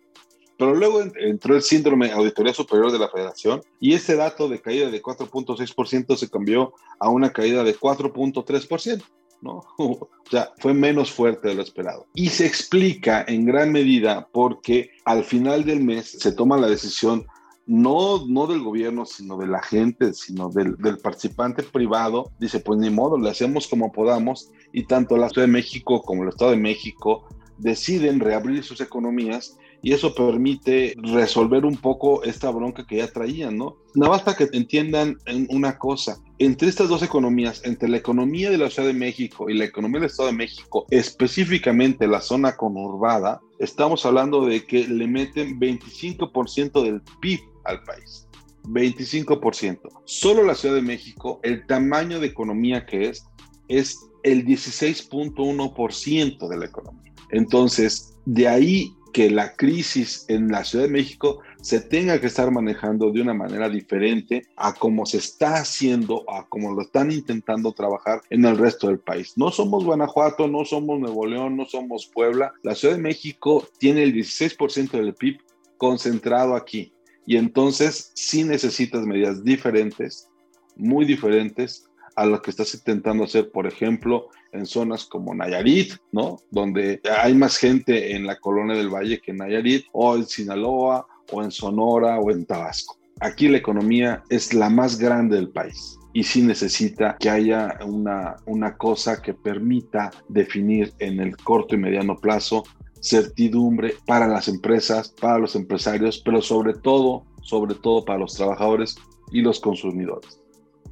Pero 0.57 0.75
luego 0.75 1.03
entró 1.17 1.57
el 1.57 1.63
síndrome 1.63 2.13
Auditoría 2.13 2.55
Superior 2.55 2.93
de 2.93 2.99
la 2.99 3.09
Federación 3.09 3.63
y 3.81 3.95
ese 3.95 4.15
dato 4.15 4.49
de 4.49 4.61
caída 4.61 4.89
de 4.89 5.03
4.6% 5.03 6.17
se 6.17 6.31
cambió 6.31 6.75
a 7.01 7.09
una 7.09 7.33
caída 7.33 7.65
de 7.65 7.77
4.3%. 7.77 9.03
¿no? 9.45 9.63
O 10.27 10.31
sea, 10.31 10.53
fue 10.59 10.73
menos 10.73 11.13
fuerte 11.13 11.49
de 11.49 11.55
lo 11.55 11.63
esperado. 11.63 12.07
Y 12.15 12.31
se 12.31 12.47
explica 12.47 13.27
en 13.29 13.45
gran 13.45 13.71
medida 13.71 14.27
porque 14.33 14.91
al 15.05 15.23
final 15.23 15.65
del 15.65 15.85
mes 15.85 16.17
se 16.19 16.33
toma 16.33 16.57
la 16.57 16.67
decisión 16.67 17.27
no, 17.67 18.27
no 18.27 18.47
del 18.47 18.63
gobierno, 18.63 19.05
sino 19.05 19.37
de 19.37 19.47
la 19.47 19.63
gente, 19.63 20.15
sino 20.15 20.49
del, 20.49 20.77
del, 20.77 20.97
participante 20.97 21.63
privado, 21.63 22.33
dice, 22.39 22.61
pues 22.61 22.81
ni 22.81 22.89
modo, 22.89 23.19
le 23.19 23.29
hacemos 23.31 23.69
como 23.69 23.93
podamos, 23.93 24.51
y 24.73 24.87
tanto 24.87 25.19
la 25.19 25.29
Ciudad 25.29 25.47
de 25.47 25.53
México 25.53 26.03
como 26.03 26.23
el 26.23 26.31
Estado 26.31 26.53
de 26.53 26.57
México 26.57 27.27
deciden 27.59 28.21
reabrir 28.21 28.65
sus 28.65 28.81
economías 28.81 29.59
y 29.83 29.93
eso 29.93 30.15
permite 30.15 30.95
resolver 30.97 31.65
un 31.65 31.77
poco 31.77 32.23
esta 32.25 32.51
bronca 32.51 32.87
que 32.87 32.97
ya 32.97 33.09
traían, 33.09 33.57
¿no? 33.57 33.77
Nada 33.95 34.13
más 34.13 34.23
para 34.23 34.37
que 34.37 34.49
entiendan 34.53 35.19
una 35.49 35.79
cosa, 35.79 36.19
entre 36.39 36.69
estas 36.69 36.89
dos 36.89 37.03
economías, 37.03 37.63
entre 37.65 37.89
la 37.89 37.99
economía 37.99 38.51
de 38.51 38.59
la 38.59 38.71
Ciudad 38.71 38.89
de 38.89 38.95
México 38.95 39.49
y 39.49 39.55
la 39.55 39.65
economía 39.65 40.01
del 40.01 40.11
Estado 40.11 40.29
de 40.29 40.37
México, 40.37 40.87
específicamente 40.91 42.07
la 42.07 42.21
zona 42.21 42.57
conurbada, 42.57 43.41
estamos 43.59 44.05
hablando 44.07 44.47
de 44.47 44.65
que 44.65 44.89
le 44.89 45.07
meten 45.07 45.61
25% 45.61 46.83
del 46.83 47.03
PIB 47.21 47.41
al 47.65 47.83
país. 47.85 48.27
25%. 48.65 49.81
Solo 50.05 50.43
la 50.43 50.55
Ciudad 50.55 50.75
de 50.75 50.83
México, 50.83 51.41
el 51.43 51.67
tamaño 51.67 52.21
de 52.21 52.29
economía 52.29 52.87
que 52.87 53.09
es, 53.09 53.27
es 53.69 53.99
el 54.23 54.45
16.1% 54.45 56.49
de 56.49 56.57
la 56.57 56.65
economía. 56.65 57.13
Entonces, 57.31 58.15
de 58.25 58.49
ahí 58.49 58.95
que 59.15 59.31
la 59.31 59.55
crisis 59.55 60.27
en 60.27 60.49
la 60.49 60.65
Ciudad 60.65 60.87
de 60.87 60.91
México 60.91 61.39
se 61.63 61.81
tenga 61.81 62.21
que 62.21 62.27
estar 62.27 62.51
manejando 62.51 63.13
de 63.13 63.23
una 63.23 63.33
manera 63.33 63.69
diferente 63.69 64.43
a 64.57 64.75
como 64.75 65.07
se 65.07 65.19
está 65.19 65.55
haciendo, 65.55 66.29
a 66.29 66.49
como 66.49 66.75
lo 66.75 66.83
están 66.83 67.13
intentando 67.13 67.71
trabajar 67.71 68.23
en 68.29 68.45
el 68.45 68.59
resto 68.59 68.89
del 68.89 68.99
país. 68.99 69.35
No 69.37 69.53
somos 69.53 69.85
Guanajuato, 69.85 70.49
no 70.49 70.65
somos 70.65 70.99
Nuevo 70.99 71.27
León, 71.27 71.57
no 71.57 71.65
somos 71.65 72.11
Puebla. 72.13 72.55
La 72.65 72.75
Ciudad 72.75 72.97
de 72.97 73.03
México 73.03 73.69
tiene 73.79 74.03
el 74.03 74.13
16% 74.13 74.91
del 74.91 75.15
PIB 75.15 75.39
concentrado 75.79 76.57
aquí. 76.57 76.93
Y 77.25 77.37
entonces 77.37 78.11
sí 78.15 78.43
necesitas 78.43 79.07
medidas 79.07 79.45
diferentes, 79.45 80.29
muy 80.75 81.05
diferentes 81.05 81.89
a 82.17 82.27
lo 82.27 82.43
que 82.43 82.51
estás 82.51 82.75
intentando 82.75 83.25
hacer, 83.25 83.53
por 83.53 83.69
ejemplo, 83.69 84.29
en 84.55 84.67
zonas 84.67 85.05
como 85.05 85.35
Nayarit, 85.35 85.95
¿no? 86.13 86.39
Donde 86.51 87.01
hay 87.19 87.35
más 87.35 87.57
gente 87.57 88.15
en 88.15 88.27
la 88.27 88.39
colonia 88.39 88.77
del 88.77 88.89
Valle 88.89 89.21
que 89.21 89.33
en 89.33 89.39
Nayarit, 89.39 89.87
o 89.93 90.17
en 90.17 90.27
Sinaloa, 90.27 91.07
o 91.33 91.43
en 91.43 91.51
Sonora, 91.51 92.19
o 92.19 92.31
en 92.31 92.47
Tabasco. 92.47 92.99
Aquí 93.21 93.49
la 93.49 93.59
economía 93.59 94.23
es 94.29 94.55
la 94.55 94.69
más 94.71 94.99
grande 94.99 95.37
del 95.37 95.51
país 95.51 95.99
y 96.13 96.23
sí 96.23 96.43
necesita 96.43 97.17
que 97.19 97.29
haya 97.29 97.79
una, 97.85 98.37
una 98.47 98.77
cosa 98.77 99.21
que 99.21 99.35
permita 99.35 100.11
definir 100.29 100.93
en 100.99 101.21
el 101.21 101.37
corto 101.37 101.75
y 101.75 101.79
mediano 101.79 102.17
plazo 102.17 102.65
certidumbre 103.05 103.97
para 104.07 104.27
las 104.27 104.49
empresas, 104.49 105.11
para 105.21 105.39
los 105.39 105.55
empresarios, 105.57 106.23
pero 106.25 106.41
sobre 106.41 106.73
todo, 106.73 107.25
sobre 107.43 107.75
todo 107.75 108.05
para 108.05 108.21
los 108.21 108.35
trabajadores 108.35 108.97
y 109.31 109.43
los 109.43 109.61
consumidores. 109.61 110.41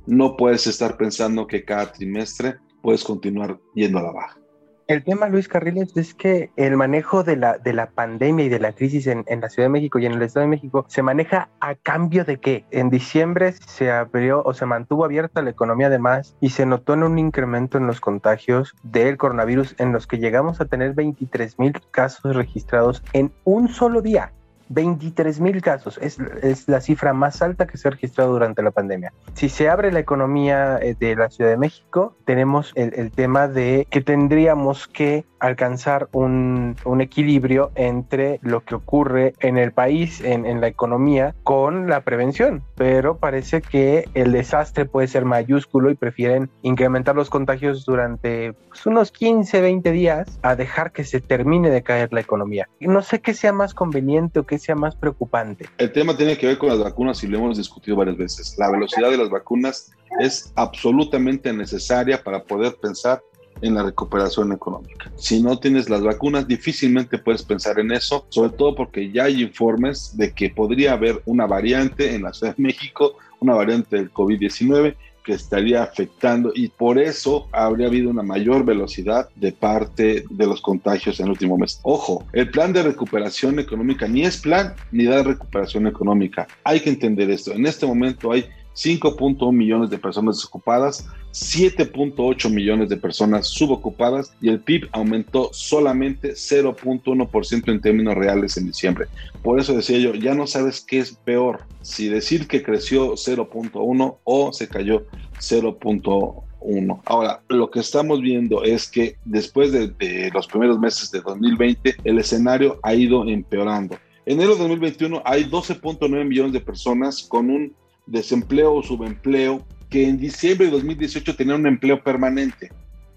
No 0.06 0.36
puedes 0.36 0.66
estar 0.66 0.96
pensando 0.96 1.46
que 1.46 1.64
cada 1.64 1.92
trimestre 1.92 2.56
puedes 2.82 3.04
continuar 3.04 3.58
yendo 3.74 3.98
a 3.98 4.02
la 4.02 4.12
baja. 4.12 4.42
El 4.88 5.04
tema, 5.04 5.28
Luis 5.28 5.48
Carriles, 5.48 5.96
es 5.96 6.12
que 6.12 6.50
el 6.56 6.76
manejo 6.76 7.22
de 7.22 7.36
la, 7.36 7.56
de 7.56 7.72
la 7.72 7.90
pandemia 7.90 8.44
y 8.44 8.48
de 8.48 8.58
la 8.58 8.72
crisis 8.72 9.06
en, 9.06 9.24
en, 9.28 9.40
la 9.40 9.48
Ciudad 9.48 9.66
de 9.66 9.72
México 9.72 9.98
y 9.98 10.06
en 10.06 10.12
el 10.12 10.22
Estado 10.22 10.44
de 10.44 10.50
México 10.50 10.84
se 10.88 11.02
maneja 11.02 11.48
a 11.60 11.76
cambio 11.76 12.24
de 12.24 12.38
qué? 12.38 12.66
En 12.72 12.90
diciembre 12.90 13.52
se 13.52 13.90
abrió 13.90 14.42
o 14.44 14.52
se 14.52 14.66
mantuvo 14.66 15.04
abierta 15.04 15.40
la 15.40 15.50
economía 15.50 15.86
además 15.86 16.36
y 16.40 16.50
se 16.50 16.66
notó 16.66 16.94
en 16.94 17.04
un 17.04 17.18
incremento 17.18 17.78
en 17.78 17.86
los 17.86 18.00
contagios 18.00 18.74
del 18.82 19.16
coronavirus 19.16 19.76
en 19.78 19.92
los 19.92 20.06
que 20.06 20.18
llegamos 20.18 20.60
a 20.60 20.66
tener 20.66 20.94
23 20.94 21.58
mil 21.58 21.72
casos 21.92 22.34
registrados 22.34 23.02
en 23.12 23.32
un 23.44 23.68
solo 23.68 24.02
día. 24.02 24.32
23 24.72 25.40
mil 25.40 25.60
casos. 25.60 25.98
Es, 26.00 26.18
es, 26.42 26.68
la 26.68 26.80
cifra 26.80 27.12
más 27.12 27.42
alta 27.42 27.66
que 27.66 27.76
se 27.76 27.88
ha 27.88 27.90
registrado 27.90 28.32
durante 28.32 28.62
la 28.62 28.70
pandemia. 28.70 29.12
Si 29.34 29.48
se 29.48 29.68
abre 29.68 29.92
la 29.92 30.00
economía 30.00 30.78
eh, 30.80 30.94
de 30.98 31.16
la 31.16 31.30
Ciudad 31.30 31.50
de 31.50 31.56
México, 31.56 32.16
tenemos 32.24 32.72
el, 32.74 32.94
el 32.94 33.10
tema 33.10 33.48
de 33.48 33.86
que 33.90 34.00
tendríamos 34.00 34.88
que 34.88 35.24
alcanzar 35.42 36.08
un, 36.12 36.76
un, 36.84 37.00
equilibrio 37.00 37.72
entre 37.74 38.38
lo 38.42 38.64
que 38.64 38.76
ocurre 38.76 39.34
en 39.40 39.58
el 39.58 39.72
país, 39.72 40.20
en, 40.20 40.46
en, 40.46 40.60
la 40.60 40.68
economía, 40.68 41.34
con 41.42 41.88
la 41.88 42.02
prevención. 42.02 42.62
Pero 42.76 43.16
parece 43.18 43.60
que 43.60 44.08
el 44.14 44.30
desastre 44.30 44.84
puede 44.84 45.08
ser 45.08 45.24
mayúsculo 45.24 45.90
y 45.90 45.96
prefieren 45.96 46.48
incrementar 46.62 47.16
los 47.16 47.28
contagios 47.28 47.84
durante 47.84 48.52
pues, 48.52 48.86
unos 48.86 49.10
15, 49.10 49.60
20 49.60 49.90
días 49.90 50.38
a 50.42 50.54
dejar 50.54 50.92
que 50.92 51.02
se 51.02 51.20
termine 51.20 51.70
de 51.70 51.82
caer 51.82 52.12
la 52.12 52.20
economía. 52.20 52.68
No 52.78 53.02
sé 53.02 53.20
qué 53.20 53.34
sea 53.34 53.52
más 53.52 53.74
conveniente 53.74 54.38
o 54.38 54.46
qué 54.46 54.60
sea 54.60 54.76
más 54.76 54.94
preocupante. 54.94 55.68
El 55.78 55.90
tema 55.90 56.16
tiene 56.16 56.38
que 56.38 56.46
ver 56.46 56.58
con 56.58 56.68
las 56.68 56.78
vacunas 56.78 57.22
y 57.24 57.26
lo 57.26 57.38
hemos 57.38 57.58
discutido 57.58 57.96
varias 57.96 58.16
veces. 58.16 58.54
La 58.58 58.70
velocidad 58.70 59.10
de 59.10 59.16
las 59.16 59.28
vacunas 59.28 59.90
es 60.20 60.52
absolutamente 60.54 61.52
necesaria 61.52 62.22
para 62.22 62.44
poder 62.44 62.76
pensar 62.80 63.22
en 63.62 63.74
la 63.74 63.84
recuperación 63.84 64.52
económica. 64.52 65.10
Si 65.16 65.42
no 65.42 65.58
tienes 65.58 65.88
las 65.88 66.02
vacunas, 66.02 66.46
difícilmente 66.46 67.18
puedes 67.18 67.42
pensar 67.42 67.78
en 67.78 67.92
eso, 67.92 68.26
sobre 68.28 68.50
todo 68.50 68.74
porque 68.74 69.10
ya 69.10 69.24
hay 69.24 69.42
informes 69.42 70.16
de 70.16 70.32
que 70.32 70.50
podría 70.50 70.92
haber 70.92 71.22
una 71.24 71.46
variante 71.46 72.14
en 72.14 72.22
la 72.22 72.32
Ciudad 72.32 72.56
de 72.56 72.62
México, 72.62 73.14
una 73.40 73.54
variante 73.54 73.96
del 73.96 74.12
COVID-19 74.12 74.94
que 75.24 75.32
estaría 75.32 75.82
afectando 75.82 76.52
y 76.54 76.68
por 76.68 76.98
eso 76.98 77.46
habría 77.52 77.86
habido 77.86 78.10
una 78.10 78.22
mayor 78.22 78.64
velocidad 78.64 79.28
de 79.36 79.52
parte 79.52 80.24
de 80.28 80.46
los 80.46 80.60
contagios 80.60 81.20
en 81.20 81.26
el 81.26 81.32
último 81.32 81.56
mes. 81.56 81.80
Ojo, 81.82 82.24
el 82.32 82.50
plan 82.50 82.72
de 82.72 82.82
recuperación 82.82 83.58
económica 83.58 84.08
ni 84.08 84.22
es 84.22 84.38
plan 84.38 84.74
ni 84.90 85.04
da 85.04 85.22
recuperación 85.22 85.86
económica. 85.86 86.46
Hay 86.64 86.80
que 86.80 86.90
entender 86.90 87.30
esto. 87.30 87.52
En 87.52 87.66
este 87.66 87.86
momento 87.86 88.32
hay 88.32 88.46
5.1 88.74 89.52
millones 89.52 89.90
de 89.90 89.98
personas 89.98 90.36
desocupadas, 90.36 91.06
7.8 91.32 92.50
millones 92.50 92.88
de 92.88 92.96
personas 92.96 93.46
subocupadas 93.46 94.34
y 94.40 94.48
el 94.48 94.60
PIB 94.60 94.88
aumentó 94.92 95.50
solamente 95.52 96.32
0.1% 96.32 97.72
en 97.72 97.80
términos 97.80 98.14
reales 98.14 98.56
en 98.56 98.66
diciembre. 98.66 99.06
Por 99.42 99.58
eso 99.58 99.74
decía 99.74 99.98
yo, 99.98 100.14
ya 100.14 100.34
no 100.34 100.46
sabes 100.46 100.82
qué 100.82 100.98
es 100.98 101.12
peor, 101.12 101.60
si 101.80 102.08
decir 102.08 102.46
que 102.46 102.62
creció 102.62 103.12
0.1 103.12 104.16
o 104.24 104.52
se 104.52 104.68
cayó 104.68 105.04
0.1. 105.38 107.00
Ahora, 107.06 107.42
lo 107.48 107.70
que 107.70 107.80
estamos 107.80 108.20
viendo 108.20 108.62
es 108.62 108.88
que 108.88 109.16
después 109.24 109.72
de, 109.72 109.88
de, 109.88 110.30
los 110.32 110.46
primeros 110.46 110.78
meses 110.78 111.10
de 111.10 111.20
2020, 111.20 111.96
el 112.04 112.18
escenario 112.18 112.78
ha 112.82 112.94
ido 112.94 113.26
empeorando. 113.26 113.96
En 114.24 114.34
enero 114.34 114.52
de 114.52 114.60
2021 114.60 115.22
hay 115.24 115.44
12.9 115.44 116.24
millones 116.24 116.52
de 116.52 116.60
personas 116.60 117.24
con 117.24 117.50
un 117.50 117.74
desempleo 118.12 118.74
o 118.74 118.82
subempleo 118.82 119.64
que 119.88 120.08
en 120.08 120.18
diciembre 120.18 120.66
de 120.66 120.72
2018 120.72 121.34
tenían 121.34 121.60
un 121.60 121.66
empleo 121.66 122.02
permanente. 122.02 122.70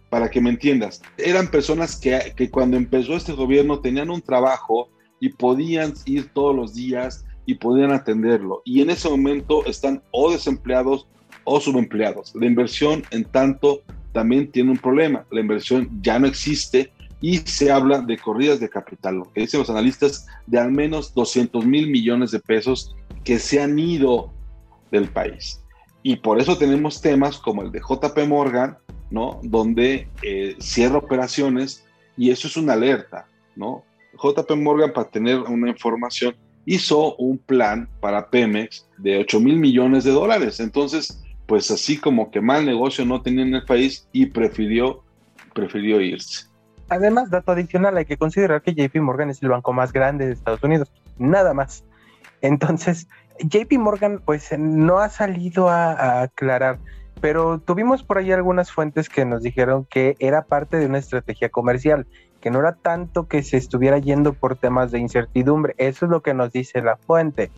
Para 0.09 0.29
que 0.29 0.39
me 0.39 0.49
entiendas, 0.49 1.01
eran 1.17 1.49
personas 1.49 1.97
que, 1.97 2.33
que 2.35 2.49
cuando 2.49 2.77
empezó 2.77 3.15
este 3.15 3.33
gobierno 3.33 3.79
tenían 3.79 4.09
un 4.09 4.21
trabajo 4.21 4.89
y 5.19 5.29
podían 5.29 5.93
ir 6.05 6.29
todos 6.33 6.55
los 6.55 6.73
días 6.73 7.25
y 7.45 7.55
podían 7.55 7.91
atenderlo. 7.91 8.61
Y 8.65 8.81
en 8.81 8.89
ese 8.89 9.09
momento 9.09 9.65
están 9.65 10.01
o 10.11 10.31
desempleados 10.31 11.07
o 11.43 11.59
subempleados. 11.59 12.33
La 12.35 12.45
inversión, 12.45 13.03
en 13.11 13.25
tanto, 13.25 13.81
también 14.13 14.51
tiene 14.51 14.71
un 14.71 14.77
problema. 14.77 15.25
La 15.31 15.41
inversión 15.41 15.89
ya 16.01 16.17
no 16.17 16.27
existe 16.27 16.91
y 17.19 17.37
se 17.39 17.71
habla 17.71 17.99
de 17.99 18.17
corridas 18.17 18.59
de 18.59 18.69
capital, 18.69 19.15
lo 19.15 19.31
que 19.33 19.41
dicen 19.41 19.59
los 19.59 19.69
analistas, 19.69 20.27
de 20.47 20.59
al 20.59 20.71
menos 20.71 21.13
200 21.13 21.65
mil 21.65 21.89
millones 21.89 22.31
de 22.31 22.39
pesos 22.39 22.95
que 23.23 23.39
se 23.39 23.61
han 23.61 23.77
ido 23.79 24.31
del 24.91 25.07
país. 25.09 25.61
Y 26.03 26.17
por 26.17 26.39
eso 26.39 26.57
tenemos 26.57 27.01
temas 27.01 27.37
como 27.37 27.63
el 27.63 27.71
de 27.71 27.79
JP 27.79 28.27
Morgan, 28.27 28.77
¿no? 29.09 29.39
Donde 29.43 30.07
eh, 30.21 30.55
cierra 30.59 30.97
operaciones 30.97 31.85
y 32.17 32.29
eso 32.29 32.47
es 32.47 32.57
una 32.57 32.73
alerta, 32.73 33.27
¿no? 33.55 33.83
JP 34.21 34.51
Morgan, 34.51 34.93
para 34.93 35.09
tener 35.09 35.39
una 35.39 35.69
información, 35.69 36.35
hizo 36.65 37.15
un 37.15 37.37
plan 37.37 37.89
para 37.99 38.29
Pemex 38.29 38.87
de 38.97 39.19
8 39.19 39.39
mil 39.39 39.57
millones 39.57 40.03
de 40.03 40.11
dólares. 40.11 40.59
Entonces, 40.59 41.23
pues 41.45 41.69
así 41.71 41.97
como 41.97 42.31
que 42.31 42.41
mal 42.41 42.65
negocio 42.65 43.05
no 43.05 43.21
tenía 43.21 43.43
en 43.43 43.55
el 43.55 43.65
país 43.65 44.07
y 44.11 44.27
prefirió, 44.27 45.03
prefirió 45.53 46.01
irse. 46.01 46.47
Además, 46.89 47.29
dato 47.29 47.51
adicional, 47.51 47.97
hay 47.97 48.05
que 48.05 48.17
considerar 48.17 48.61
que 48.61 48.73
JP 48.73 48.95
Morgan 48.97 49.29
es 49.29 49.41
el 49.41 49.49
banco 49.49 49.73
más 49.73 49.91
grande 49.91 50.27
de 50.27 50.33
Estados 50.33 50.63
Unidos, 50.63 50.91
nada 51.17 51.53
más. 51.53 51.83
Entonces, 52.41 53.07
JP 53.39 53.79
Morgan 53.79 54.21
pues 54.23 54.57
no 54.57 54.99
ha 54.99 55.09
salido 55.09 55.69
a, 55.69 56.21
aclarar, 56.21 56.79
pero 57.21 57.59
tuvimos 57.59 58.03
por 58.03 58.17
ahí 58.17 58.31
algunas 58.31 58.71
fuentes 58.71 59.09
que 59.09 59.25
nos 59.25 59.41
dijeron 59.41 59.85
que 59.89 60.15
era 60.19 60.43
parte 60.43 60.77
de 60.77 60.85
una 60.85 60.99
estrategia 60.99 61.49
comercial, 61.49 62.07
que 62.41 62.51
no 62.51 62.59
era 62.59 62.73
tanto 62.73 63.27
que 63.27 63.43
se 63.43 63.57
estuviera 63.57 63.97
yendo 63.97 64.33
por 64.33 64.55
temas 64.55 64.91
de 64.91 64.99
incertidumbre, 64.99 65.75
eso 65.77 66.05
es 66.05 66.11
lo 66.11 66.21
que 66.21 66.33
nos 66.33 66.51
dice 66.51 66.81
la 66.81 66.97
fuente. 66.97 67.51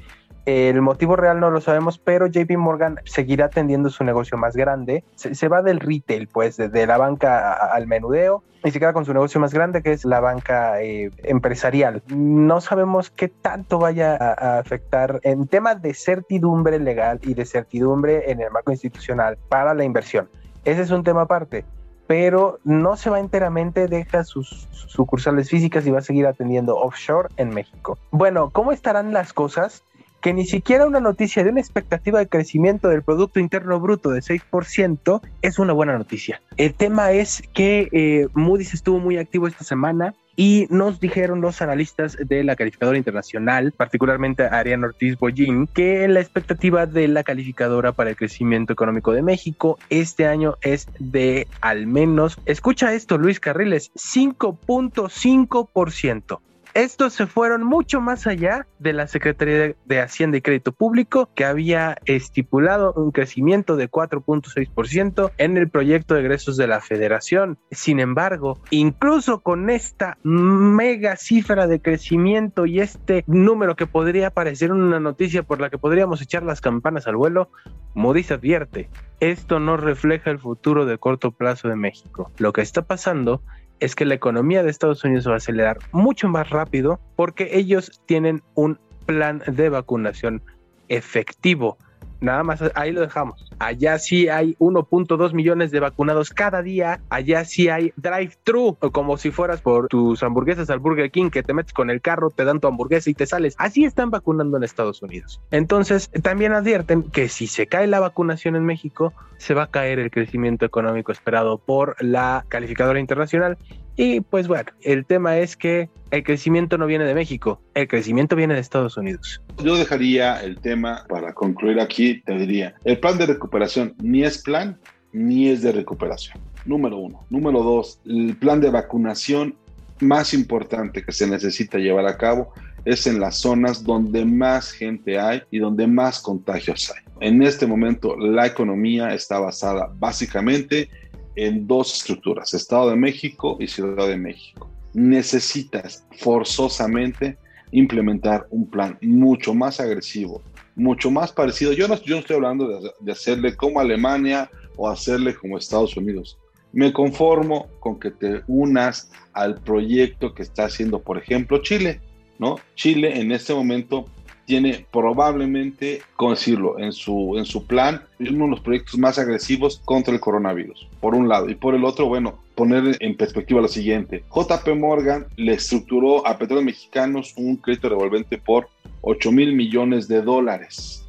El 0.47 0.81
motivo 0.81 1.17
real 1.17 1.41
no 1.41 1.51
lo 1.51 1.59
sabemos, 1.59 1.97
pero 1.97 2.27
JP 2.27 2.55
Morgan 2.55 3.01
seguirá 3.03 3.47
atendiendo 3.47 3.89
su 3.89 4.05
negocio 4.05 4.37
más 4.37 4.55
grande. 4.55 5.03
Se, 5.15 5.47
va 5.49 5.61
del 5.61 5.81
retail, 5.81 6.29
pues, 6.29 6.55
de, 6.55 6.87
la 6.87 6.97
banca 6.97 7.51
al 7.51 7.85
menudeo 7.85 8.43
y 8.63 8.71
se 8.71 8.79
queda 8.79 8.93
con 8.93 9.03
su 9.03 9.13
negocio 9.13 9.41
más 9.41 9.53
grande, 9.53 9.83
que 9.83 9.91
es 9.91 10.05
la 10.05 10.21
banca 10.21 10.81
eh, 10.81 11.11
empresarial. 11.23 12.01
No 12.07 12.61
sabemos 12.61 13.09
qué 13.09 13.27
tanto 13.27 13.77
vaya 13.77 14.15
a, 14.15 14.59
afectar 14.59 15.19
en 15.23 15.47
temas 15.47 15.81
de 15.81 15.93
certidumbre 15.93 16.79
legal 16.79 17.19
y 17.23 17.33
de 17.33 17.43
certidumbre 17.43 18.31
en 18.31 18.39
el 18.39 18.49
marco 18.49 18.71
institucional 18.71 19.37
para 19.49 19.73
la 19.73 19.83
inversión. 19.83 20.29
Ese 20.63 20.81
es 20.81 20.91
un 20.91 21.03
tema 21.03 21.23
aparte 21.23 21.65
pero 22.07 22.59
no 22.63 22.95
se 22.95 23.09
va 23.09 23.19
enteramente, 23.19 23.87
deja 23.87 24.23
sus 24.23 24.69
sucursales 24.71 25.49
físicas 25.49 25.85
y 25.85 25.91
va 25.91 25.99
a 25.99 26.01
seguir 26.01 26.25
atendiendo 26.25 26.77
offshore 26.77 27.27
en 27.35 27.49
México. 27.49 27.97
Bueno, 28.11 28.49
¿cómo 28.51 28.71
estarán 28.71 29.11
las 29.11 29.33
cosas? 29.33 29.83
Que 30.21 30.33
ni 30.33 30.45
siquiera 30.45 30.85
una 30.85 30.99
noticia 30.99 31.43
de 31.43 31.49
una 31.49 31.61
expectativa 31.61 32.19
de 32.19 32.27
crecimiento 32.27 32.89
del 32.89 33.03
Producto 33.03 33.39
Interno 33.39 33.79
Bruto 33.79 34.09
de 34.09 34.21
6% 34.21 35.21
es 35.41 35.59
una 35.59 35.73
buena 35.73 35.97
noticia. 35.97 36.41
El 36.57 36.73
tema 36.73 37.11
es 37.11 37.43
que 37.53 37.89
eh, 37.91 38.27
Moody's 38.33 38.73
estuvo 38.73 38.99
muy 38.99 39.17
activo 39.17 39.47
esta 39.47 39.63
semana 39.63 40.13
y 40.39 40.67
nos 40.69 40.99
dijeron 40.99 41.41
los 41.41 41.63
analistas 41.63 42.15
de 42.23 42.43
la 42.43 42.55
calificadora 42.55 42.95
internacional, 42.97 43.73
particularmente 43.75 44.43
Ariana 44.43 44.85
Ortiz 44.87 45.17
Bollín, 45.17 45.65
que 45.65 46.07
la 46.07 46.19
expectativa 46.19 46.85
de 46.85 47.07
la 47.07 47.23
calificadora 47.23 47.91
para 47.91 48.11
el 48.11 48.15
crecimiento 48.15 48.71
económico 48.71 49.13
de 49.13 49.23
México 49.23 49.79
este 49.89 50.27
año 50.27 50.53
es 50.61 50.87
de 50.99 51.47
al 51.59 51.87
menos, 51.87 52.37
escucha 52.45 52.93
esto 52.93 53.17
Luis 53.17 53.39
Carriles, 53.39 53.91
5.5%. 53.95 56.39
Estos 56.77 57.13
se 57.13 57.25
fueron 57.25 57.63
mucho 57.63 58.01
más 58.01 58.27
allá 58.27 58.67
de 58.77 58.93
la 58.93 59.07
Secretaría 59.07 59.75
de 59.83 59.99
Hacienda 59.99 60.37
y 60.37 60.41
Crédito 60.41 60.73
Público, 60.73 61.27
que 61.33 61.43
había 61.43 61.97
estipulado 62.05 62.93
un 62.93 63.09
crecimiento 63.09 63.77
de 63.77 63.89
4.6% 63.89 65.31
en 65.39 65.57
el 65.57 65.71
proyecto 65.71 66.13
de 66.13 66.19
egresos 66.19 66.55
de 66.55 66.67
la 66.67 66.79
Federación. 66.79 67.57
Sin 67.71 67.99
embargo, 67.99 68.61
incluso 68.69 69.39
con 69.39 69.71
esta 69.71 70.19
mega 70.21 71.15
cifra 71.15 71.65
de 71.65 71.81
crecimiento 71.81 72.67
y 72.67 72.79
este 72.79 73.23
número 73.25 73.75
que 73.75 73.87
podría 73.87 74.29
parecer 74.29 74.71
una 74.71 74.99
noticia 74.99 75.41
por 75.41 75.59
la 75.59 75.71
que 75.71 75.79
podríamos 75.79 76.21
echar 76.21 76.43
las 76.43 76.61
campanas 76.61 77.07
al 77.07 77.15
vuelo, 77.15 77.49
Moody's 77.95 78.29
advierte, 78.29 78.87
esto 79.19 79.59
no 79.59 79.77
refleja 79.77 80.29
el 80.29 80.37
futuro 80.37 80.85
de 80.85 80.99
corto 80.99 81.31
plazo 81.31 81.69
de 81.69 81.75
México. 81.75 82.31
Lo 82.37 82.53
que 82.53 82.61
está 82.61 82.83
pasando 82.83 83.41
es 83.79 83.95
que 83.95 84.05
la 84.05 84.15
economía 84.15 84.63
de 84.63 84.69
Estados 84.69 85.03
Unidos 85.03 85.27
va 85.27 85.33
a 85.33 85.37
acelerar 85.37 85.79
mucho 85.91 86.27
más 86.27 86.49
rápido 86.49 86.99
porque 87.15 87.49
ellos 87.53 88.01
tienen 88.05 88.41
un 88.55 88.79
plan 89.05 89.41
de 89.47 89.69
vacunación 89.69 90.41
efectivo. 90.89 91.77
Nada 92.21 92.43
más 92.43 92.63
ahí 92.75 92.91
lo 92.91 93.01
dejamos. 93.01 93.51
Allá 93.59 93.97
sí 93.99 94.27
hay 94.27 94.55
1.2 94.59 95.33
millones 95.33 95.71
de 95.71 95.79
vacunados 95.79 96.29
cada 96.31 96.61
día. 96.61 96.99
Allá 97.09 97.45
sí 97.45 97.69
hay 97.69 97.93
drive-thru, 97.95 98.77
como 98.91 99.17
si 99.17 99.31
fueras 99.31 99.61
por 99.61 99.87
tus 99.87 100.23
hamburguesas 100.23 100.69
al 100.69 100.79
Burger 100.79 101.11
King, 101.11 101.29
que 101.29 101.43
te 101.43 101.53
metes 101.53 101.73
con 101.73 101.89
el 101.89 102.01
carro, 102.01 102.29
te 102.29 102.45
dan 102.45 102.59
tu 102.59 102.67
hamburguesa 102.67 103.09
y 103.09 103.13
te 103.13 103.25
sales. 103.25 103.55
Así 103.57 103.85
están 103.85 104.11
vacunando 104.11 104.57
en 104.57 104.63
Estados 104.63 105.01
Unidos. 105.01 105.41
Entonces, 105.51 106.09
también 106.23 106.53
advierten 106.53 107.03
que 107.03 107.29
si 107.29 107.47
se 107.47 107.67
cae 107.67 107.87
la 107.87 107.99
vacunación 107.99 108.55
en 108.55 108.65
México, 108.65 109.13
se 109.37 109.53
va 109.53 109.63
a 109.63 109.67
caer 109.67 109.99
el 109.99 110.11
crecimiento 110.11 110.65
económico 110.65 111.11
esperado 111.11 111.57
por 111.57 111.95
la 112.03 112.45
calificadora 112.49 112.99
internacional 112.99 113.57
y 113.97 114.21
pues 114.21 114.47
bueno, 114.47 114.71
el 114.83 115.05
tema 115.05 115.37
es 115.37 115.57
que 115.57 115.89
el 116.11 116.23
crecimiento 116.23 116.77
no 116.77 116.85
viene 116.85 117.03
de 117.03 117.15
México, 117.15 117.59
el 117.73 117.87
crecimiento 117.87 118.35
viene 118.35 118.53
de 118.53 118.61
Estados 118.61 118.95
Unidos. 118.95 119.41
Yo 119.63 119.75
dejaría 119.75 120.41
el 120.41 120.59
tema 120.59 121.03
para 121.09 121.33
concluir 121.33 121.79
aquí, 121.81 122.21
te 122.21 122.37
diría, 122.37 122.75
el 122.85 122.99
plan 122.99 123.17
de 123.17 123.25
recuperación 123.25 123.95
ni 124.01 124.23
es 124.23 124.41
plan 124.43 124.79
ni 125.11 125.49
es 125.49 125.63
de 125.63 125.71
recuperación. 125.71 126.39
Número 126.65 126.97
uno. 126.97 127.25
Número 127.29 127.63
dos, 127.63 127.99
el 128.05 128.37
plan 128.37 128.61
de 128.61 128.69
vacunación 128.69 129.55
más 129.99 130.33
importante 130.33 131.03
que 131.03 131.11
se 131.11 131.27
necesita 131.27 131.79
llevar 131.79 132.05
a 132.05 132.17
cabo 132.17 132.53
es 132.85 133.07
en 133.07 133.19
las 133.19 133.37
zonas 133.37 133.83
donde 133.83 134.25
más 134.25 134.71
gente 134.71 135.19
hay 135.19 135.41
y 135.49 135.59
donde 135.59 135.87
más 135.87 136.21
contagios 136.21 136.91
hay. 136.95 137.03
En 137.19 137.41
este 137.41 137.65
momento 137.65 138.15
la 138.15 138.45
economía 138.45 139.13
está 139.13 139.39
basada 139.39 139.91
básicamente 139.97 140.89
en 141.37 141.67
dos 141.67 141.95
estructuras, 141.95 142.53
Estado 142.53 142.89
de 142.89 142.97
México 142.97 143.57
y 143.59 143.67
Ciudad 143.67 144.07
de 144.07 144.17
México. 144.17 144.69
Necesitas 144.93 146.05
forzosamente 146.17 147.37
implementar 147.71 148.47
un 148.49 148.69
plan 148.69 148.97
mucho 149.01 149.53
más 149.53 149.79
agresivo, 149.79 150.41
mucho 150.75 151.11
más 151.11 151.31
parecido. 151.31 151.73
Yo 151.73 151.87
no, 151.87 152.01
yo 152.01 152.17
estoy 152.17 152.37
hablando 152.37 152.67
de, 152.67 152.91
de 152.99 153.11
hacerle 153.11 153.55
como 153.55 153.79
Alemania 153.79 154.49
o 154.75 154.89
hacerle 154.89 155.35
como 155.35 155.57
Estados 155.57 155.95
Unidos. 155.95 156.37
Me 156.73 156.91
conformo 156.91 157.67
con 157.79 157.99
que 157.99 158.11
te 158.11 158.41
unas 158.47 159.09
al 159.33 159.55
proyecto 159.61 160.33
que 160.33 160.43
está 160.43 160.65
haciendo, 160.65 161.01
por 161.01 161.17
ejemplo, 161.17 161.61
Chile. 161.61 162.01
¿no? 162.39 162.57
Chile 162.75 163.19
en 163.19 163.31
este 163.31 163.53
momento 163.53 164.05
tiene 164.47 164.87
probablemente, 164.93 166.01
¿cómo 166.15 166.31
decirlo?, 166.31 166.79
en 166.79 166.93
su, 166.93 167.35
en 167.37 167.43
su 167.43 167.67
plan, 167.67 168.01
uno 168.17 168.45
de 168.45 168.51
los 168.51 168.61
proyectos 168.61 168.97
más 168.97 169.19
agresivos 169.19 169.81
contra 169.83 170.13
el 170.13 170.21
coronavirus, 170.21 170.87
por 171.01 171.15
un 171.15 171.27
lado. 171.27 171.49
Y 171.49 171.55
por 171.55 171.75
el 171.75 171.83
otro, 171.83 172.07
bueno, 172.07 172.39
poner 172.55 172.95
en 173.01 173.17
perspectiva 173.17 173.59
lo 173.59 173.67
siguiente. 173.67 174.23
JP 174.33 174.69
Morgan 174.77 175.25
le 175.35 175.53
estructuró 175.55 176.25
a 176.25 176.37
Petróleos 176.37 176.65
Mexicanos 176.65 177.33
un 177.35 177.57
crédito 177.57 177.89
revolvente 177.89 178.37
por 178.37 178.69
8 179.01 179.33
mil 179.33 179.53
millones 179.53 180.07
de 180.07 180.21
dólares 180.21 181.05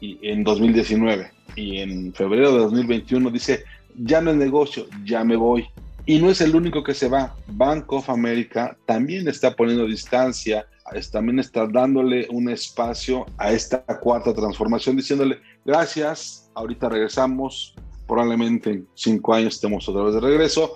y, 0.00 0.18
en 0.20 0.42
2019. 0.42 1.30
Y 1.54 1.78
en 1.78 2.12
febrero 2.12 2.50
de 2.52 2.58
2021 2.58 3.30
dice, 3.30 3.62
ya 3.96 4.20
no 4.20 4.32
es 4.32 4.36
negocio, 4.36 4.86
ya 5.04 5.22
me 5.22 5.36
voy. 5.36 5.66
Y 6.04 6.18
no 6.18 6.30
es 6.30 6.40
el 6.40 6.56
único 6.56 6.82
que 6.82 6.94
se 6.94 7.08
va. 7.08 7.36
Bank 7.46 7.92
of 7.92 8.10
America 8.10 8.76
también 8.86 9.28
está 9.28 9.54
poniendo 9.54 9.86
distancia 9.86 10.66
también 11.10 11.38
está 11.38 11.66
dándole 11.66 12.26
un 12.30 12.48
espacio 12.48 13.26
a 13.38 13.52
esta 13.52 13.84
cuarta 14.00 14.32
transformación, 14.32 14.96
diciéndole, 14.96 15.38
gracias, 15.64 16.50
ahorita 16.54 16.88
regresamos, 16.88 17.74
probablemente 18.06 18.70
en 18.70 18.88
cinco 18.94 19.34
años 19.34 19.54
estemos 19.54 19.88
otra 19.88 20.02
vez 20.02 20.14
de 20.14 20.20
regreso. 20.20 20.74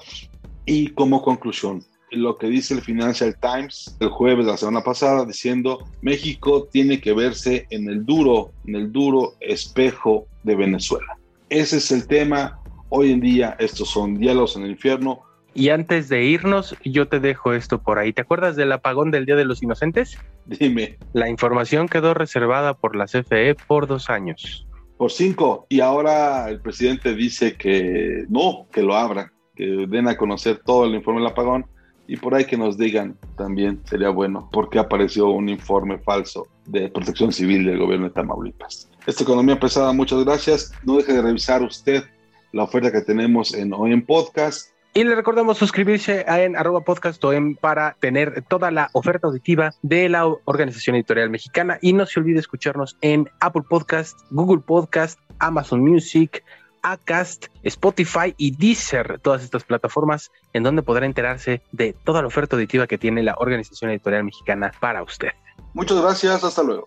Y 0.64 0.88
como 0.88 1.22
conclusión, 1.22 1.84
lo 2.10 2.36
que 2.36 2.46
dice 2.48 2.74
el 2.74 2.82
Financial 2.82 3.36
Times 3.40 3.96
el 4.00 4.08
jueves 4.08 4.46
de 4.46 4.52
la 4.52 4.58
semana 4.58 4.82
pasada, 4.82 5.24
diciendo, 5.24 5.78
México 6.02 6.68
tiene 6.70 7.00
que 7.00 7.12
verse 7.12 7.66
en 7.70 7.88
el 7.88 8.04
duro, 8.04 8.52
en 8.66 8.76
el 8.76 8.92
duro 8.92 9.34
espejo 9.40 10.26
de 10.42 10.56
Venezuela. 10.56 11.18
Ese 11.48 11.78
es 11.78 11.90
el 11.92 12.06
tema. 12.06 12.60
Hoy 12.88 13.12
en 13.12 13.20
día 13.20 13.56
estos 13.58 13.90
son 13.90 14.16
diálogos 14.16 14.56
en 14.56 14.62
el 14.62 14.70
infierno 14.70 15.25
y 15.56 15.70
antes 15.70 16.10
de 16.10 16.22
irnos, 16.24 16.76
yo 16.84 17.08
te 17.08 17.18
dejo 17.18 17.54
esto 17.54 17.82
por 17.82 17.98
ahí. 17.98 18.12
¿Te 18.12 18.20
acuerdas 18.20 18.56
del 18.56 18.72
apagón 18.72 19.10
del 19.10 19.24
Día 19.24 19.36
de 19.36 19.46
los 19.46 19.62
Inocentes? 19.62 20.18
Dime. 20.44 20.98
La 21.14 21.30
información 21.30 21.88
quedó 21.88 22.12
reservada 22.12 22.74
por 22.74 22.94
la 22.94 23.06
CFE 23.06 23.56
por 23.66 23.86
dos 23.86 24.10
años. 24.10 24.66
Por 24.98 25.10
cinco. 25.10 25.66
Y 25.70 25.80
ahora 25.80 26.50
el 26.50 26.60
presidente 26.60 27.14
dice 27.14 27.56
que 27.56 28.26
no, 28.28 28.66
que 28.70 28.82
lo 28.82 28.94
abran, 28.94 29.32
que 29.54 29.86
den 29.88 30.08
a 30.08 30.16
conocer 30.16 30.60
todo 30.62 30.84
el 30.84 30.94
informe 30.94 31.20
del 31.20 31.30
apagón. 31.30 31.64
Y 32.06 32.18
por 32.18 32.34
ahí 32.34 32.44
que 32.44 32.58
nos 32.58 32.76
digan 32.76 33.16
también 33.36 33.80
sería 33.84 34.10
bueno, 34.10 34.50
porque 34.52 34.78
apareció 34.78 35.30
un 35.30 35.48
informe 35.48 35.98
falso 35.98 36.46
de 36.66 36.88
protección 36.90 37.32
civil 37.32 37.64
del 37.64 37.78
gobierno 37.78 38.08
de 38.08 38.12
Tamaulipas. 38.12 38.90
Esta 39.06 39.22
economía 39.22 39.58
pesada, 39.58 39.92
muchas 39.92 40.22
gracias. 40.22 40.72
No 40.84 40.98
deje 40.98 41.14
de 41.14 41.22
revisar 41.22 41.62
usted 41.62 42.04
la 42.52 42.64
oferta 42.64 42.92
que 42.92 43.00
tenemos 43.00 43.54
en 43.54 43.72
hoy 43.72 43.92
en 43.92 44.04
podcast 44.04 44.75
y 44.96 45.04
le 45.04 45.14
recordamos 45.14 45.58
suscribirse 45.58 46.24
en 46.26 46.56
arroba 46.56 46.80
podcast 46.80 47.22
para 47.60 47.98
tener 48.00 48.42
toda 48.48 48.70
la 48.70 48.88
oferta 48.94 49.26
auditiva 49.26 49.74
de 49.82 50.08
la 50.08 50.24
Organización 50.46 50.96
Editorial 50.96 51.28
Mexicana. 51.28 51.78
Y 51.82 51.92
no 51.92 52.06
se 52.06 52.18
olvide 52.18 52.38
escucharnos 52.38 52.96
en 53.02 53.28
Apple 53.40 53.64
Podcast, 53.68 54.18
Google 54.30 54.62
Podcast, 54.66 55.20
Amazon 55.38 55.82
Music, 55.82 56.42
Acast, 56.80 57.48
Spotify 57.62 58.32
y 58.38 58.56
Deezer, 58.56 59.20
todas 59.20 59.44
estas 59.44 59.64
plataformas 59.64 60.32
en 60.54 60.62
donde 60.62 60.82
podrá 60.82 61.04
enterarse 61.04 61.60
de 61.72 61.92
toda 61.92 62.22
la 62.22 62.28
oferta 62.28 62.56
auditiva 62.56 62.86
que 62.86 62.96
tiene 62.96 63.22
la 63.22 63.34
Organización 63.38 63.90
Editorial 63.90 64.24
Mexicana 64.24 64.72
para 64.80 65.02
usted. 65.02 65.32
Muchas 65.74 66.00
gracias, 66.00 66.42
hasta 66.42 66.62
luego. 66.62 66.86